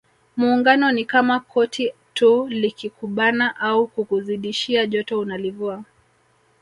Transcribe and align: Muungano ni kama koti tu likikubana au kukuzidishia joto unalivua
Muungano 0.37 0.91
ni 0.91 1.05
kama 1.05 1.39
koti 1.39 1.93
tu 2.13 2.47
likikubana 2.47 3.55
au 3.55 3.87
kukuzidishia 3.87 4.85
joto 4.87 5.19
unalivua 5.19 5.83